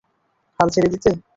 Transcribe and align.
হাল 0.59 0.67
ছেড়ে 0.73 0.89
দিত? 0.93 1.05